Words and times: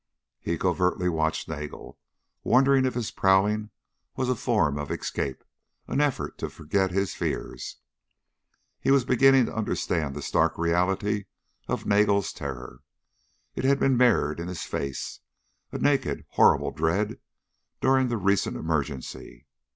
He 0.39 0.57
covertly 0.57 1.09
watched 1.09 1.47
Nagel, 1.47 1.99
wondering 2.43 2.85
if 2.85 2.95
his 2.95 3.11
prowling 3.11 3.69
was 4.15 4.29
a 4.29 4.35
form 4.35 4.79
of 4.79 4.89
escape, 4.89 5.43
an 5.87 6.01
effort 6.01 6.39
to 6.39 6.49
forget 6.49 6.89
his 6.89 7.13
fears. 7.13 7.77
He 8.79 8.89
was 8.89 9.05
beginning 9.05 9.45
to 9.45 9.55
understand 9.55 10.15
the 10.15 10.23
stark 10.23 10.57
reality 10.57 11.25
of 11.67 11.85
Nagel's 11.85 12.33
terror. 12.33 12.79
It 13.53 13.63
had 13.63 13.79
been 13.79 13.95
mirrored 13.95 14.39
in 14.39 14.47
his 14.47 14.63
face, 14.63 15.19
a 15.71 15.77
naked, 15.77 16.25
horrible 16.29 16.71
dread, 16.71 17.19
during 17.79 18.07
the 18.07 18.17
recent 18.17 18.57
emergency. 18.57 19.45